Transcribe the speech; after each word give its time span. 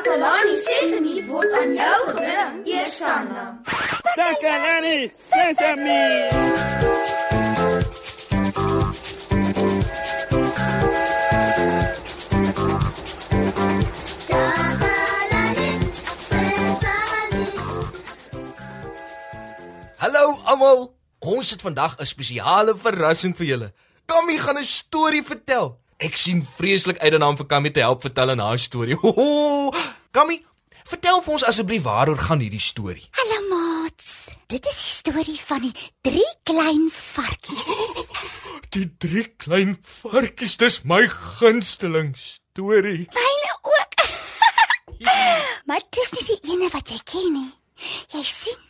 Takalani 0.00 0.56
Sesemi 0.56 1.14
word 1.28 1.52
aan 1.52 1.74
jou 1.76 1.96
gebring, 2.08 2.60
Eersanna. 2.72 3.42
Takalani 4.16 5.10
Sesemi. 5.28 6.04
Hallo 19.98 20.24
almal. 20.44 20.88
Ons 21.20 21.50
het 21.50 21.60
vandag 21.60 22.00
'n 22.00 22.08
spesiale 22.08 22.72
verrassing 22.72 23.36
vir 23.36 23.46
julle. 23.46 23.72
Kammy 24.06 24.38
gaan 24.38 24.58
'n 24.58 24.64
storie 24.64 25.22
vertel. 25.22 25.76
Ek 25.98 26.16
sien 26.16 26.40
vreeslik 26.40 26.98
uit 26.98 27.10
daarna 27.10 27.28
om 27.28 27.36
vir 27.36 27.46
Kammy 27.46 27.70
te 27.70 27.80
help 27.80 28.00
vertel 28.00 28.30
in 28.30 28.38
haar 28.38 28.58
storie. 28.58 28.96
Kammy, 30.10 30.40
vertel 30.90 31.20
vir 31.22 31.32
ons 31.36 31.44
asseblief 31.46 31.84
waaroor 31.86 32.18
gaan 32.18 32.40
hierdie 32.42 32.62
storie? 32.62 33.04
Hallo 33.14 33.36
maats. 33.46 34.08
Dit 34.50 34.64
is 34.66 34.78
die 34.80 34.94
storie 34.96 35.36
van 35.38 35.62
die 35.62 35.84
drie 36.02 36.30
klein 36.50 36.88
varkies. 36.90 38.08
Die 38.74 38.86
drie 39.02 39.24
klein 39.42 39.72
varkies, 39.82 40.56
dis 40.58 40.80
my 40.86 41.00
gunsteling 41.10 42.12
storie. 42.18 43.06
Myne 43.16 43.54
ook. 43.66 43.96
maar 45.70 45.82
dis 45.90 46.12
nie 46.14 46.26
die 46.28 46.52
ene 46.54 46.68
wat 46.70 46.92
jy 46.94 47.00
ken 47.02 47.32
nie. 47.34 47.50
Jy 48.14 48.22
sien, 48.30 48.60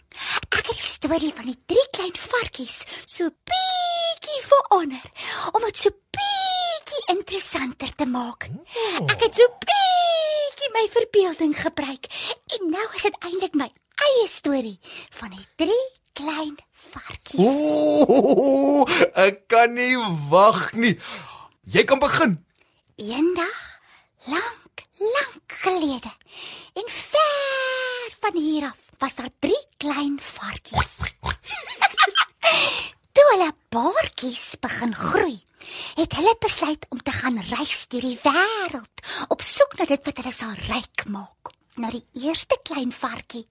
ek 0.41 0.60
het 0.60 0.73
die 0.73 0.88
storie 0.88 1.32
van 1.37 1.51
die 1.52 1.59
drie 1.68 1.84
klein 1.96 2.16
varkies 2.16 2.80
so 3.04 3.29
bietjie 3.29 4.41
verander 4.48 5.04
om 5.52 5.68
dit 5.68 5.84
so 5.84 5.93
bietjie 6.16 7.04
interessanter 7.16 7.93
te 7.96 8.09
maak. 8.09 8.48
Ek 9.04 9.18
het 9.20 9.37
so 9.37 9.52
bietjie 9.65 9.99
my 10.74 10.87
verbeelding 10.92 11.55
gebruik 11.60 12.06
en 12.56 12.70
nou 12.70 12.87
is 12.97 13.06
dit 13.09 13.16
eintlik 13.24 13.55
my 13.59 13.69
eie 14.06 14.29
storie 14.29 14.79
van 15.10 15.35
die 15.35 15.46
drie 15.60 15.87
klein 16.16 16.57
varkies. 16.73 17.40
Ooh, 17.40 18.85
ek 19.15 19.46
kan 19.51 19.74
nie 19.76 19.96
wag 20.30 20.73
nie. 20.74 20.96
Jy 21.71 21.85
kan 21.88 22.01
begin. 22.02 22.38
Eendag, 23.01 23.60
lank, 24.29 24.85
lank 24.98 25.59
gelede, 25.63 26.13
en 26.76 26.88
ver 26.93 28.16
van 28.21 28.37
hier 28.37 28.66
af, 28.68 28.88
was 28.98 29.16
daar 29.21 29.30
drie 29.38 29.63
klein 29.80 30.18
varkies. 30.21 30.98
Toe 33.15 33.26
hulle 33.32 33.52
baartjies 33.73 34.54
begin 34.60 34.95
groei, 34.95 35.38
het 36.01 36.16
hulle 36.16 36.32
besluit 36.40 36.87
om 36.88 37.01
te 37.02 37.12
gaan 37.12 37.37
reis 37.51 37.84
deur 37.93 38.04
die 38.06 38.18
wêreld 38.23 39.02
op 39.29 39.43
soek 39.45 39.74
na 39.76 39.87
dit 39.90 40.07
wat 40.09 40.20
hulle 40.23 40.32
sal 40.32 40.54
ryk 40.70 41.04
maak. 41.12 41.51
Nou 41.80 41.90
die 41.92 42.24
eerste 42.24 42.57
klein 42.65 42.92
varkie 42.92 43.45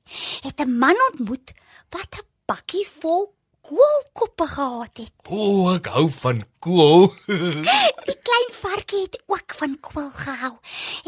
het 0.46 0.60
'n 0.66 0.78
man 0.82 0.98
ontmoet 1.12 1.54
wat 1.94 2.18
'n 2.18 2.26
bakkie 2.50 2.88
vol 3.02 3.30
koolkoppe 3.70 4.48
gehad 4.48 4.98
het. 4.98 5.14
O, 5.30 5.38
oh, 5.38 5.74
ek 5.76 5.90
hou 5.94 6.08
van 6.10 6.42
kool. 6.64 7.08
Die 8.10 8.18
klein 8.26 8.52
varkie 8.58 9.04
het 9.06 9.20
ook 9.30 9.56
van 9.60 9.76
kool 9.86 10.10
gehou 10.16 10.56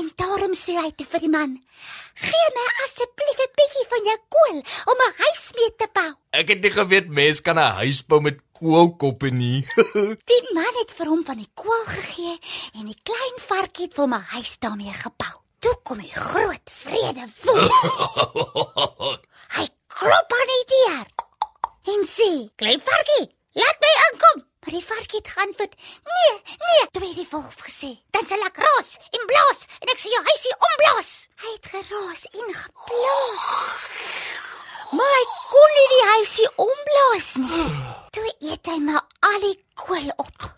en 0.01 0.11
daarom 0.19 0.53
sê 0.57 0.77
hy 0.77 0.91
te 0.95 1.07
vir 1.09 1.23
die 1.25 1.31
man: 1.33 1.57
"Gee 2.21 2.49
my 2.57 2.67
asseblief 2.85 3.41
'n 3.45 3.53
bietjie 3.57 3.87
van 3.93 4.09
jou 4.11 4.17
kool 4.35 4.57
om 4.93 5.03
'n 5.07 5.13
huis 5.23 5.45
mee 5.57 5.71
te 5.77 5.87
bou." 5.93 6.11
Ek 6.31 6.53
het 6.53 6.61
nie 6.61 6.71
geweet 6.71 7.09
mens 7.09 7.41
kan 7.41 7.57
'n 7.57 7.77
huis 7.81 8.03
bou 8.05 8.21
met 8.21 8.39
koolkoppe 8.53 9.29
nie. 9.29 9.65
Die 10.31 10.43
man 10.53 10.73
het 10.81 10.91
vir 10.97 11.07
hom 11.07 11.25
van 11.25 11.37
die 11.37 11.51
kool 11.53 11.83
gegee 11.85 12.37
en 12.77 12.85
die 12.85 13.01
klein 13.03 13.37
varkie 13.39 13.85
het 13.85 13.93
vir 13.93 14.05
hom 14.05 14.13
'n 14.13 14.31
huis 14.37 14.57
daarmee 14.59 14.93
gebou. 14.93 15.35
Toe 15.59 15.75
kom 15.83 15.97
die 15.97 16.13
groot 16.13 16.67
vrede 16.83 17.25
woel. 17.41 17.67
hy 19.57 19.65
klop 19.87 20.37
aan 20.39 20.51
die 20.53 20.65
deur 20.75 21.20
en 21.93 22.05
sê: 22.05 22.49
"Klein 22.55 22.81
varkie, 22.81 23.27
laat 23.53 23.77
my 23.83 23.93
inkom." 24.07 24.39
Maar 24.61 24.73
die 24.77 24.85
varkie 24.85 25.17
het 25.21 25.33
geantwoord: 25.35 25.73
"Nee, 26.13 26.33
nee," 26.67 26.83
toe 26.91 27.07
het 27.07 27.15
die 27.15 27.27
wolf 27.29 27.55
gesê. 27.67 27.91
"Dan 28.11 28.27
sal 28.27 28.45
ek 28.45 28.57
raas 28.57 28.97
en 29.11 29.25
blaas 29.25 29.61
en 29.79 29.87
ek 29.93 29.99
sal 29.99 30.11
jou 30.11 30.23
huisie 30.23 30.55
omblaas." 30.67 31.11
Hy 31.41 31.49
het 31.55 31.65
geraas 31.73 32.23
en 32.39 32.53
geblaas. 32.61 33.45
Maar 34.91 35.13
hy 35.17 35.25
kon 35.49 35.71
nie 35.77 35.89
die 35.95 36.07
huisie 36.13 36.49
omblaas 36.55 37.29
nie. 37.35 37.69
Toe 38.11 38.33
eet 38.39 38.65
hy 38.65 38.79
maar 38.79 39.05
al 39.19 39.39
die 39.39 39.57
kool 39.73 40.09
op. 40.15 40.51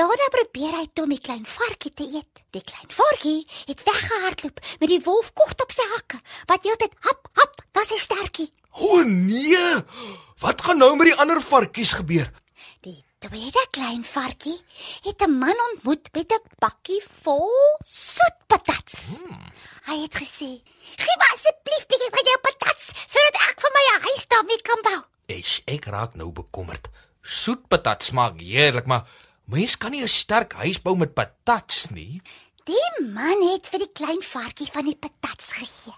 Daarna 0.00 0.28
probeer 0.32 0.76
hy 0.78 0.86
toe 0.96 1.04
die 1.10 1.20
klein 1.20 1.42
varkie 1.44 1.90
te 1.92 2.06
eet. 2.08 2.38
Die 2.54 2.62
klein 2.64 2.88
varkie 2.94 3.42
het 3.66 3.82
weggehardloop 3.84 4.62
met 4.80 4.88
die 4.88 5.00
wolf 5.04 5.32
kort 5.36 5.60
op 5.62 5.74
sy 5.76 5.84
hakke. 5.90 6.20
Wat 6.48 6.64
heeltyd 6.64 6.94
hap 7.04 7.28
hap, 7.36 7.60
dis 7.76 7.90
sy 7.92 7.98
stertjie. 8.00 8.48
O 8.78 9.02
nee. 9.02 9.82
Wat 10.38 10.62
gaan 10.62 10.78
nou 10.78 10.96
met 10.96 11.10
die 11.10 11.18
ander 11.20 11.40
varkies 11.42 11.92
gebeur? 11.92 12.30
Die 12.80 13.04
tweede 13.18 13.66
klein 13.70 14.04
varkie 14.04 14.56
het 15.04 15.20
'n 15.26 15.38
man 15.38 15.58
ontmoet 15.70 16.08
met 16.12 16.32
'n 16.32 16.42
bakkie 16.58 17.02
vol 17.22 17.50
soetpatats. 17.84 18.94
Hmm. 19.18 19.52
Hy 19.84 19.96
het 20.02 20.14
gesê: 20.14 20.50
"Gee 21.02 21.16
my 21.18 21.28
asseblief 21.34 21.86
bietjie 21.86 22.10
van 22.10 22.24
jou 22.30 22.38
patats 22.38 22.86
sodat 23.06 23.36
ek 23.48 23.60
vir 23.60 23.70
my 23.74 23.84
huis 24.06 24.26
daarmee 24.28 24.62
kan 24.62 24.80
bou." 24.82 25.00
Esh, 25.26 25.60
ek 25.66 25.84
raak 25.84 26.14
nou 26.14 26.30
bekommerd. 26.32 26.88
Soet 27.22 27.68
patat 27.68 28.02
smaak 28.02 28.40
heerlik, 28.40 28.86
maar 28.86 29.06
mens 29.44 29.76
kan 29.78 29.90
nie 29.90 30.02
'n 30.02 30.08
sterk 30.08 30.52
huis 30.52 30.82
bou 30.82 30.96
met 30.96 31.14
patats 31.14 31.90
nie. 31.90 32.22
Die 32.68 33.04
man 33.14 33.40
het 33.48 33.68
vir 33.72 33.80
die 33.80 33.92
klein 33.96 34.20
varkie 34.20 34.66
van 34.68 34.84
die 34.84 34.96
patats 34.96 35.52
gegee. 35.56 35.94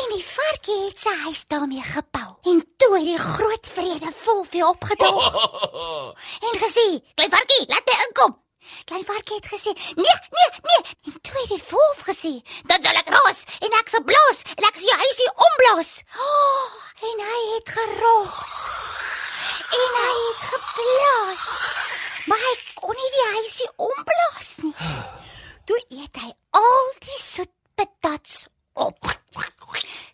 En 0.00 0.10
die 0.12 0.24
varkie 0.24 0.76
het 0.82 0.98
sy 1.00 1.12
huis 1.24 1.44
daarmee 1.48 1.82
gebou. 1.82 2.28
En 2.52 2.60
toe 2.76 2.90
het 2.98 3.06
die 3.08 3.18
groot 3.18 3.70
vrede 3.74 4.12
wolf 4.24 4.50
weer 4.52 4.66
opgedaag 4.66 5.30
en 6.50 6.58
gesê: 6.64 6.84
"Klein 7.14 7.32
varkie, 7.32 7.64
laat 7.72 7.88
my 7.88 7.96
inkom." 8.06 8.36
Klein 8.84 9.04
varkie 9.08 9.36
het 9.36 9.48
gesê: 9.48 9.72
"Nee, 9.96 10.18
nee, 10.36 10.50
nee." 10.68 10.82
En 11.08 11.16
toe 11.20 11.38
het 11.40 11.48
die 11.54 11.62
wolf 11.70 12.02
gesê: 12.10 12.34
"Dan 12.68 12.82
sal 12.82 13.00
ek 13.00 13.08
raas 13.16 13.40
en 13.60 13.78
ek 13.80 13.88
sal 13.88 14.04
blaas 14.04 14.42
en 14.56 14.68
ek 14.68 14.76
sal 14.76 14.88
jou 14.90 14.98
huisie 15.04 15.30
omblaas." 15.46 15.92
Oh, 16.26 16.68
en 17.08 17.24
hy 17.30 17.40
het 17.54 17.72
geraas. 17.78 18.36
En 19.80 19.96
hy 20.02 20.12
het 20.28 20.44
geblaas. 20.52 21.48
Maar 22.26 22.44
hy 22.48 22.54
kon 22.74 22.94
nie 23.00 23.10
die 23.16 23.26
huisie 23.32 23.70
omblaas 23.76 24.52
nie. 24.66 24.76
Toe 25.70 25.84
eet 25.94 26.18
hy 26.18 26.28
al 26.58 26.88
die 26.98 27.18
soet 27.22 27.50
patats 27.78 28.48
op. 28.74 29.06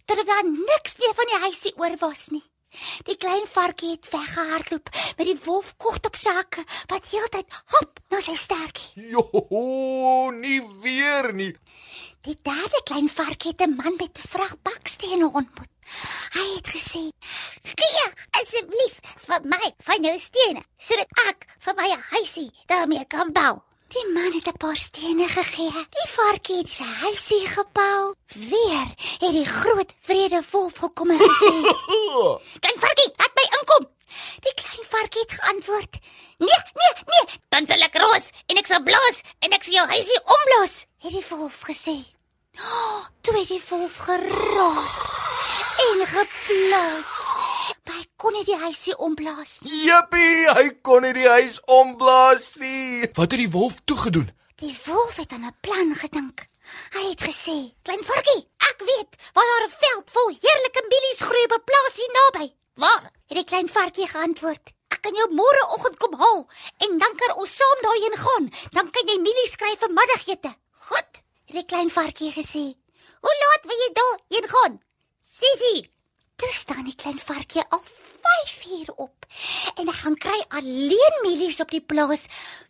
Terwyl 0.04 0.50
niks 0.52 0.98
meer 1.00 1.14
van 1.16 1.30
die 1.30 1.38
huisie 1.46 1.70
oor 1.80 1.94
was 2.02 2.26
nie. 2.28 2.42
Die 3.08 3.16
klein 3.16 3.46
varkie 3.48 3.94
het 3.94 4.10
weggehardloop 4.12 4.90
met 4.92 5.22
die 5.24 5.38
wolf 5.46 5.70
kort 5.80 6.10
op 6.10 6.18
sy 6.20 6.34
hakke 6.36 6.60
wat 6.90 7.08
heeltyd 7.08 7.56
hop 7.72 8.02
na 8.12 8.20
sy 8.26 8.34
stertjie. 8.36 9.06
Jo, 9.14 9.24
nie 10.36 10.58
weer 10.82 11.30
nie. 11.32 11.54
Die 12.28 12.36
derde 12.36 12.82
klein 12.90 13.08
varkie 13.08 13.54
het 13.54 13.64
'n 13.64 13.78
man 13.80 13.96
met 13.96 14.12
'n 14.12 14.28
vrag 14.34 14.52
bakstene 14.60 15.30
ontmoet. 15.32 15.72
Hy 16.36 16.46
het 16.56 16.68
gesê: 16.68 17.08
"Gee 17.64 18.04
asseblief 18.42 19.00
vir 19.24 19.40
my 19.44 19.72
van 19.88 20.04
jou 20.04 20.18
stene 20.18 20.62
sodat 20.76 21.08
ek 21.28 21.48
vir 21.58 21.74
my 21.80 21.88
huisie 22.12 22.50
daarmee 22.66 23.06
kan 23.06 23.32
bou." 23.32 23.56
Die 23.96 24.12
man 24.12 24.32
het 24.32 24.48
'n 24.48 24.56
paar 24.62 24.76
stene 24.76 25.28
gegee. 25.28 25.72
Die 25.98 26.08
varkie 26.16 26.56
het 26.56 26.68
sy 26.68 26.88
huisie 27.04 27.46
gebou. 27.46 28.14
Weer 28.50 28.88
het 29.22 29.32
die 29.38 29.46
groot 29.60 29.92
vrede 30.00 30.42
wolf 30.50 30.76
gekom 30.84 31.10
en 31.10 31.18
gesê: 31.18 31.52
"Klein 32.62 32.80
varkie, 32.84 33.10
laat 33.20 33.34
my 33.38 33.46
inkom." 33.58 33.84
Die 34.44 34.54
klein 34.60 34.84
varkie 34.92 35.20
het 35.20 35.32
geantwoord: 35.38 35.92
"Nee, 36.38 36.62
nee, 36.80 36.92
nee, 37.12 37.24
dan 37.48 37.66
sal 37.66 37.80
ek 37.88 37.96
roos 37.96 38.26
en 38.46 38.56
ek 38.56 38.66
sal 38.66 38.82
blaas 38.82 39.20
en 39.38 39.52
ek 39.52 39.62
sal 39.64 39.74
jou 39.78 39.86
huisie 39.88 40.20
omblaas." 40.24 40.74
Het 40.98 41.12
die 41.12 41.26
wolf 41.28 41.60
gesê. 41.70 41.96
Oh, 42.60 43.00
toe 43.20 43.38
het 43.38 43.48
die 43.48 43.62
wolf 43.68 43.96
geraas 43.96 44.96
en 45.88 46.06
geblaas. 46.06 47.15
Kon 48.26 48.34
nie 48.34 48.42
die 48.42 48.56
huisie 48.58 48.94
omblaas 49.06 49.60
nie. 49.62 49.84
Jippie, 49.86 50.48
hy 50.50 50.64
kon 50.82 51.04
nie 51.06 51.12
die 51.14 51.28
huis 51.30 51.60
omblaas 51.70 52.56
nie. 52.58 53.06
Wat 53.14 53.30
het 53.30 53.38
die 53.38 53.52
wolf 53.54 53.76
toegedoen? 53.86 54.32
Die 54.58 54.72
wolf 54.88 55.20
het 55.22 55.30
aan 55.36 55.46
'n 55.46 55.54
plan 55.62 55.94
gedink. 55.94 56.42
Hy 56.96 57.04
het 57.12 57.22
gesê: 57.22 57.56
"Klein 57.86 58.02
varkie, 58.02 58.42
ek 58.70 58.82
weet 58.90 59.12
waar 59.34 59.46
daar 59.50 59.68
'n 59.68 59.78
veld 59.84 60.10
vol 60.10 60.28
heerlike 60.42 60.82
mielies 60.90 61.22
groei 61.28 61.44
op 61.44 61.54
'n 61.54 61.64
plaas 61.70 61.94
hier 62.00 62.12
naby." 62.18 62.46
"Waar?" 62.74 63.04
het 63.28 63.38
die 63.38 63.44
klein 63.44 63.68
varkie 63.68 64.08
geantwoord. 64.08 64.64
"Ek 64.88 65.00
kan 65.02 65.14
jou 65.14 65.28
môreoggend 65.30 65.96
kom 65.96 66.14
haal 66.18 66.48
en 66.84 66.98
dan 66.98 67.14
kan 67.16 67.36
ons 67.36 67.56
saam 67.56 67.78
daarheen 67.80 68.18
gaan. 68.26 68.50
Dan 68.70 68.90
kan 68.90 69.06
jy 69.06 69.18
mielies 69.20 69.56
kry 69.56 69.76
vir 69.78 69.90
middagete." 69.90 70.50
"Goed," 70.88 71.12
het 71.46 71.56
die 71.60 71.64
klein 71.64 71.90
varkie 71.90 72.32
gesê. 72.32 72.74
"Hoe 73.24 73.36
laat 73.42 73.62
wil 73.68 73.78
jy 73.84 73.90
daarheen 73.92 74.48
gaan?" 74.48 74.82
"Sissie." 75.38 75.95
Toe 76.36 76.52
staan 76.52 76.84
die 76.84 76.94
klein 76.94 77.18
varkie 77.18 77.62
al 77.68 77.82
5 78.44 78.64
uur 78.78 78.90
op 78.96 79.26
en 79.80 79.88
hy 79.88 79.94
gaan 79.96 80.16
kry 80.20 80.36
alleen 80.58 81.16
mielies 81.22 81.60
op 81.64 81.70
die 81.72 81.80
plaas. 81.80 82.26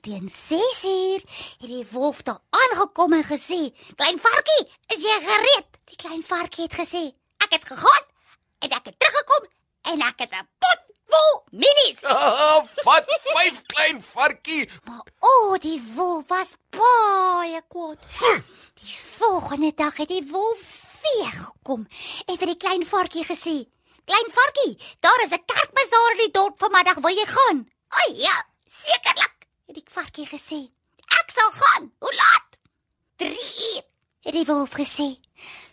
Teen 0.07 0.29
6 0.31 0.85
uur 0.91 1.25
het 1.63 1.67
die 1.73 1.87
wolf 1.91 2.23
daar 2.29 2.39
aangekom 2.61 3.17
en 3.19 3.27
gesê: 3.27 3.59
"Klein 3.97 4.21
varkie, 4.23 4.63
is 4.95 5.03
jy 5.03 5.19
gereed?" 5.27 5.67
Die 5.91 5.99
klein 6.05 6.23
varkie 6.23 6.69
het 6.69 6.79
gesê: 6.79 7.03
"Ek 7.43 7.59
het 7.59 7.67
gegaan 7.73 8.07
en 8.59 8.71
ek 8.71 8.87
het 8.87 8.99
teruggekom 8.99 9.51
en 9.83 10.07
ek 10.11 10.19
het 10.25 10.31
'n 10.31 10.49
pot 10.63 10.81
vol 11.11 11.43
mielies." 11.51 12.01
Vat 12.87 13.19
vyf 13.35 13.63
klein 13.67 14.03
varkie. 14.03 14.71
Maar 14.85 15.07
o, 15.19 15.29
oh, 15.29 15.59
die 15.59 15.83
wolf 15.95 16.29
was 16.29 16.55
baie 16.71 17.63
kwaad. 17.69 17.99
Die 18.75 18.97
volgende 19.19 19.75
dag 19.75 19.97
het 19.97 20.09
die 20.09 20.27
wolf 20.31 20.86
weer 21.17 21.33
gekom 21.33 21.87
en 22.27 22.39
vir 22.39 22.53
die 22.53 22.61
klein 22.65 22.85
varkie 22.87 23.25
gesê: 23.25 23.57
"Klein 24.05 24.31
varkie, 24.39 24.79
daar 25.01 25.21
is 25.25 25.33
'n 25.33 25.45
kerkbazaar 25.53 26.13
in 26.13 26.25
die 26.25 26.31
dorp 26.39 26.59
vanmiddag, 26.59 26.99
wil 27.05 27.17
jy 27.17 27.27
gaan?" 27.27 27.69
"O 27.99 28.13
ja, 28.15 28.37
sekerlik," 28.65 29.37
het 29.67 29.75
die 29.75 29.85
varkie 29.91 30.27
gesê. 30.27 30.61
"Ek 31.21 31.31
sal 31.31 31.51
gaan. 31.51 31.93
Hoe 31.99 32.15
laat?" 32.15 32.51
"3 33.17 33.29
uur," 33.73 33.83
het 34.21 34.33
die 34.33 34.45
wolf 34.45 34.71
gesê. 34.71 35.19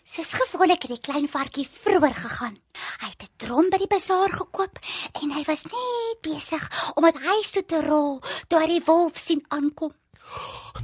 Soos 0.04 0.32
gewoonlik 0.32 0.82
het 0.82 0.90
die 0.90 1.00
klein 1.00 1.28
varkie 1.28 1.68
vroeër 1.68 2.14
gegaan. 2.14 2.56
Hy 3.00 3.08
het 3.08 3.22
'n 3.22 3.32
drom 3.36 3.70
by 3.70 3.78
die 3.78 3.92
bazaar 3.96 4.32
gekoop 4.32 4.78
en 5.20 5.30
hy 5.30 5.42
was 5.44 5.64
net 5.64 6.20
besig 6.20 6.92
om 6.94 7.04
dit 7.04 7.22
huis 7.24 7.50
toe 7.50 7.64
te 7.64 7.80
rol 7.82 8.20
toe 8.48 8.60
hy 8.60 8.66
die 8.66 8.84
wolf 8.84 9.16
sien 9.16 9.44
aankom. 9.48 9.92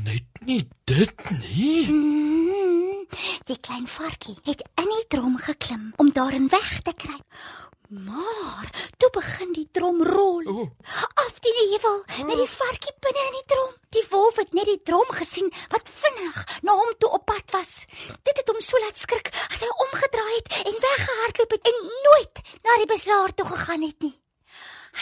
Net 0.04 0.24
nie 0.40 0.68
dit 0.84 1.30
nie. 1.30 1.86
Mm, 1.90 2.39
die 3.48 3.58
klein 3.60 3.86
varkie 3.88 4.36
het 4.44 4.62
in 4.80 4.90
die 4.96 5.06
drom 5.08 5.38
geklim 5.38 5.92
om 5.96 6.12
daarin 6.12 6.48
weg 6.48 6.82
te 6.82 6.94
kry. 6.94 7.18
Maar 7.90 8.70
toe 8.96 9.10
begin 9.10 9.52
die 9.52 9.68
drom 9.72 10.02
rol. 10.06 10.46
O. 10.46 10.68
Af 11.14 11.38
die 11.42 11.54
heuwel 11.58 12.04
met 12.26 12.38
die 12.38 12.52
varkie 12.52 12.94
binne 13.02 13.24
in 13.26 13.36
die 13.38 13.48
drom. 13.50 13.72
Die 13.96 14.04
wolf 14.10 14.36
het 14.38 14.52
net 14.52 14.70
die 14.70 14.82
drom 14.86 15.10
gesien 15.10 15.50
wat 15.74 15.90
vinnig 15.90 16.38
na 16.62 16.76
hom 16.78 16.92
toe 16.98 17.10
op 17.18 17.24
pad 17.26 17.50
was. 17.50 17.72
Dit 18.22 18.36
het 18.36 18.48
hom 18.48 18.60
so 18.62 18.78
laat 18.84 18.98
skrik 18.98 19.32
dat 19.34 19.58
hy 19.64 19.70
omgedraai 19.86 20.36
het 20.38 20.54
en 20.70 20.80
weggehardloop 20.86 21.56
het 21.56 21.70
en 21.72 21.82
nooit 22.06 22.42
na 22.62 22.78
die 22.78 22.90
beslaer 22.94 23.34
toe 23.34 23.46
gegaan 23.50 23.82
het 23.82 24.06
nie. 24.06 24.14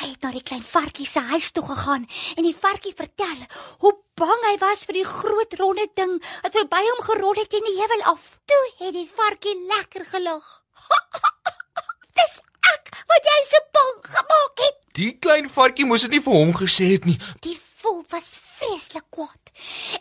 Hy 0.01 0.11
het 0.15 0.25
na 0.25 0.33
die 0.33 0.45
klein 0.45 0.65
varkie 0.65 1.07
se 1.09 1.21
huis 1.21 1.51
toe 1.53 1.65
gegaan 1.65 2.09
en 2.37 2.45
die 2.45 2.57
varkie 2.57 2.97
vertel 2.97 3.45
hoe 3.85 3.93
bang 4.19 4.45
hy 4.49 4.57
was 4.63 4.83
vir 4.89 4.99
die 4.99 5.07
groot 5.07 5.55
ronde 5.61 5.87
ding 5.99 6.17
wat 6.43 6.57
verby 6.57 6.81
hom 6.89 7.03
gerol 7.07 7.39
het 7.39 7.55
in 7.55 7.67
die 7.69 7.77
heuwel 7.79 8.05
af. 8.13 8.25
Toe 8.51 8.65
het 8.81 8.95
die 8.97 9.07
varkie 9.15 9.55
lekker 9.71 10.05
gelag. 10.11 10.47
Dis 12.19 12.39
ek 12.75 12.91
wat 13.11 13.31
jy 13.31 13.39
so 13.47 13.63
bang 13.79 13.97
gemaak 14.17 14.65
het. 14.67 14.79
Die 14.99 15.13
klein 15.23 15.49
varkie 15.53 15.87
moes 15.87 16.07
dit 16.07 16.17
nie 16.17 16.25
vir 16.25 16.39
hom 16.41 16.55
gesê 16.57 16.93
het 16.97 17.07
nie. 17.07 17.19
Die 17.47 17.55
wolf 17.83 18.11
was 18.15 18.33
vreeslik 18.59 19.07
kwaad 19.15 19.53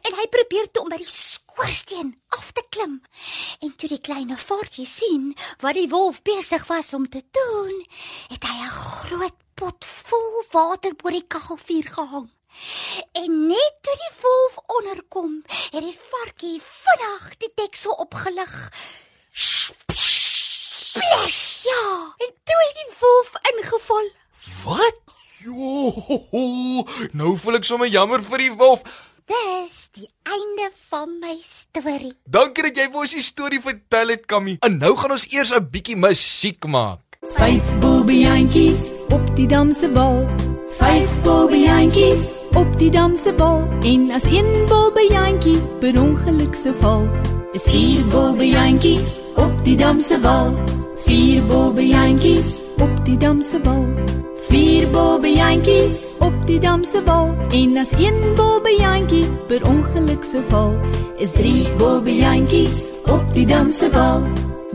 en 0.06 0.18
hy 0.18 0.26
probeer 0.34 0.70
toe 0.72 0.84
om 0.84 0.90
by 0.94 1.00
die 1.02 1.10
skoorsteen 1.10 2.14
af 2.38 2.52
te 2.58 2.64
klim. 2.74 2.98
En 3.62 3.74
toe 3.78 3.90
die 3.92 4.02
klein 4.02 4.34
varkie 4.42 4.88
sien 4.90 5.34
wat 5.62 5.78
die 5.78 5.90
wolf 5.94 6.24
besig 6.26 6.66
was 6.70 6.94
om 6.98 7.06
te 7.10 7.22
doen, 7.38 7.86
het 8.34 8.50
hy 8.50 8.58
'n 8.66 8.74
groot 8.78 9.38
pot 9.58 9.86
vol 9.86 10.44
water 10.54 10.94
bo 10.96 11.10
die 11.10 11.26
kaggelvuur 11.28 11.88
gehang. 12.00 12.30
En 13.12 13.48
net 13.48 13.74
toe 13.82 13.96
die 14.04 14.14
wolf 14.22 14.58
onderkom, 14.78 15.44
het 15.48 15.84
die 15.84 15.98
varkie 16.10 16.62
vinnig 16.64 17.38
die 17.38 17.52
deksel 17.56 17.92
opgelig. 17.92 18.54
Splash! 19.32 21.64
Ja, 21.68 21.84
en 22.18 22.32
toe 22.44 22.60
het 22.64 22.80
die 22.82 22.94
wolf 23.00 23.34
ingeval. 23.52 24.08
Wat? 24.64 25.02
Jo, 25.44 26.84
nou 27.12 27.36
voel 27.38 27.60
ek 27.60 27.68
sommer 27.68 27.92
jammer 27.92 28.24
vir 28.26 28.48
die 28.48 28.54
wolf. 28.58 28.82
Dis 29.28 29.90
die 29.98 30.08
einde 30.24 30.70
van 30.90 31.18
my 31.20 31.36
storie. 31.44 32.14
Dankie 32.24 32.70
dat 32.70 32.80
jy 32.80 32.88
vir 32.94 33.02
ons 33.04 33.16
die 33.18 33.26
storie 33.26 33.60
vertel 33.62 34.16
het, 34.16 34.26
Kammy. 34.26 34.56
En 34.64 34.80
nou 34.80 34.94
gaan 34.98 35.12
ons 35.18 35.28
eers 35.30 35.52
'n 35.52 35.68
bietjie 35.72 35.98
musiek 36.00 36.66
maak. 36.66 37.20
Vyf 37.36 37.68
bobbejantjies 37.84 38.88
op 39.12 39.36
die 39.36 39.48
dam 39.48 39.74
se 39.74 39.92
wal. 39.92 40.24
Vyf 40.80 41.12
bobbejantjies 41.24 42.37
Op 42.58 42.78
die 42.78 42.90
dam 42.92 43.16
se 43.16 43.36
wal 43.38 43.68
en 43.86 44.12
as 44.12 44.24
een 44.24 44.48
bobbejantjie 44.66 45.60
per 45.80 46.00
ongeluk 46.02 46.56
sou 46.58 46.74
val, 46.82 47.04
is 47.54 47.68
Vier 47.70 48.06
bobbejantjies 48.10 49.20
op 49.36 49.54
die 49.64 49.76
dam 49.78 50.02
se 50.02 50.18
wal. 50.22 50.56
vier 51.06 51.44
bobbejantjies 51.46 52.58
op 52.82 53.06
die 53.06 53.18
dam 53.18 53.42
se 53.42 53.60
wal. 53.64 53.86
Vier 54.50 54.90
bobbejantjies 54.90 56.06
op 56.20 56.34
die 56.48 56.60
dam 56.60 56.84
se 56.84 57.04
wal 57.06 57.36
en 57.52 57.78
as 57.78 57.92
een 57.92 58.18
bobbejantjie 58.36 59.28
per 59.48 59.62
ongeluk 59.68 60.24
sou 60.26 60.42
val, 60.50 60.74
is 61.18 61.32
drie 61.32 61.70
bobbejantjies 61.78 62.94
Op 63.06 63.34
die 63.34 63.46
dam 63.46 63.70
se 63.72 63.90
wal. 63.92 64.24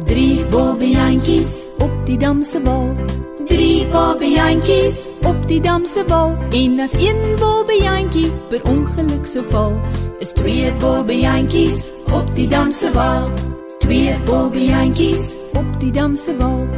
drie 0.07 0.47
bobbejantjies 0.47 1.67
op 1.79 2.07
die 2.07 2.19
dam 2.19 2.43
se 2.43 2.63
wal. 2.63 3.22
Drie 3.47 3.87
bobbejantjies 3.91 5.09
op 5.27 5.49
die 5.49 5.61
dam 5.61 5.85
se 5.85 6.05
wal 6.07 6.37
en 6.51 6.81
as 6.81 6.93
een 6.93 7.21
bobbejantjie 7.41 8.31
per 8.49 8.61
ongeluk 8.69 9.27
sou 9.27 9.43
val, 9.51 9.73
is 10.19 10.33
twee 10.33 10.73
bobbejantjies 10.79 11.81
op 12.13 12.35
die 12.35 12.49
dam 12.49 12.73
se 12.73 12.93
wal. 12.93 13.31
twee 13.79 14.19
bobbejantjies 14.25 15.35
op 15.59 15.81
die 15.81 15.91
dam 15.91 16.17
se 16.17 16.37
wal. 16.37 16.69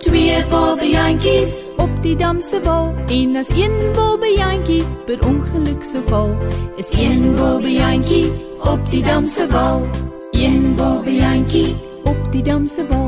Twee 0.00 0.44
bobbejantjies 0.48 1.66
op 1.76 2.02
die 2.02 2.16
dam 2.16 2.40
se 2.40 2.60
wal 2.64 2.94
en 3.06 3.36
as 3.36 3.48
een 3.48 3.76
bobbejantjie 3.92 4.84
per 5.06 5.26
ongeluk 5.26 5.84
sou 5.84 6.02
val, 6.08 6.36
is 6.76 6.92
een 6.92 7.34
bobbejantjie 7.34 8.32
op 8.60 8.90
die 8.90 9.02
dam 9.02 9.26
se 9.26 9.46
wal. 9.48 9.86
een 10.32 10.74
bobbejantjie 10.76 11.76
op 12.04 12.32
die 12.32 12.42
dam 12.42 12.66
se 12.66 12.86
wal. 12.86 13.03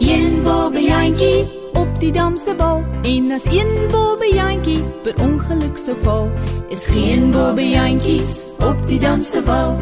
Een 0.00 0.42
bobbejantjie 0.42 1.44
op 1.72 2.00
die 2.00 2.12
dam 2.12 2.36
se 2.36 2.54
wal 2.56 2.84
en 3.02 3.30
as 3.36 3.44
een 3.44 3.88
bobbejantjie 3.92 4.80
per 5.04 5.20
ongeluk 5.20 5.76
sou 5.76 5.96
val, 6.00 6.30
is 6.72 6.86
geen 6.88 7.30
bobbejantjies 7.30 8.46
op 8.64 8.86
die 8.88 8.98
dam 8.98 9.20
se 9.22 9.42
wal. 9.44 9.76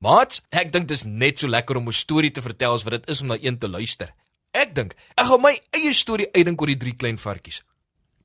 Maat, 0.00 0.40
ek 0.48 0.72
dink 0.72 0.88
dis 0.88 1.04
net 1.04 1.42
so 1.42 1.52
lekker 1.52 1.76
om 1.76 1.88
'n 1.88 1.92
storie 1.92 2.30
te 2.30 2.40
vertel 2.40 2.72
as 2.72 2.84
wat 2.88 2.96
dit 2.96 3.08
is 3.12 3.20
om 3.20 3.28
na 3.28 3.36
een 3.40 3.58
te 3.58 3.68
luister. 3.68 4.14
Ek 4.50 4.74
dink 4.74 4.96
ek 5.14 5.26
gaan 5.26 5.42
my 5.42 5.58
eie 5.70 5.92
storie 5.92 6.32
uitdink 6.32 6.60
oor 6.60 6.72
die 6.72 6.80
drie 6.80 6.96
klein 6.96 7.18
varkies. 7.18 7.62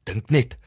Dink 0.04 0.30
net, 0.30 0.58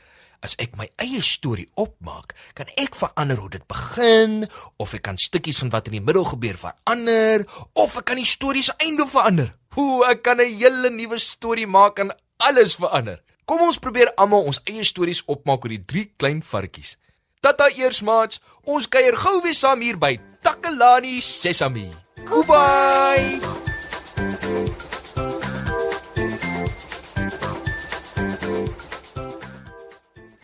as 0.44 0.54
ek 0.60 0.76
my 0.76 0.86
eie 1.02 1.22
storie 1.24 1.66
opmaak, 1.80 2.34
kan 2.54 2.68
ek 2.80 2.96
verander 2.98 3.40
hoe 3.40 3.50
dit 3.56 3.64
begin 3.70 4.44
of 4.78 4.94
ek 4.94 5.06
kan 5.08 5.18
stukkies 5.20 5.60
van 5.62 5.72
wat 5.72 5.88
in 5.88 5.98
die 5.98 6.04
middel 6.04 6.26
gebeur 6.28 6.58
verander 6.60 7.46
of 7.72 7.96
ek 8.00 8.10
kan 8.12 8.20
die 8.20 8.28
storie 8.28 8.64
se 8.66 8.76
einde 8.84 9.06
verander. 9.08 9.54
Hoe 9.74 10.04
ek 10.06 10.22
kan 10.22 10.40
'n 10.40 10.54
hele 10.54 10.90
nuwe 10.90 11.18
storie 11.18 11.66
maak 11.66 11.98
en 11.98 12.12
alles 12.38 12.76
verander. 12.76 13.22
Kom 13.44 13.60
ons 13.60 13.78
probeer 13.78 14.12
almal 14.16 14.46
ons 14.48 14.60
eie 14.64 14.84
stories 14.84 15.22
opmaak 15.26 15.64
oor 15.64 15.74
die 15.74 15.84
drie 15.84 16.12
klein 16.16 16.42
varkies. 16.42 16.96
Tata 17.40 17.68
eers 17.76 18.00
maats, 18.00 18.40
ons 18.64 18.88
kuier 18.88 19.16
gou 19.16 19.42
weer 19.42 19.54
saam 19.54 19.80
hier 19.80 19.98
by 20.00 20.18
Takalani 20.40 21.20
Sesami. 21.20 21.90
Goodbye. 22.24 23.40